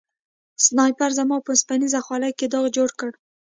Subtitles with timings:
[0.65, 3.11] سنایپر زما په اوسپنیزه خولۍ کې داغ جوړ کړ